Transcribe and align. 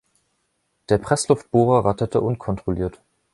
Der 0.89 0.97
Pressluftbohrer 0.97 1.85
ratterte 1.85 2.21
unkontrolliert. 2.21 2.99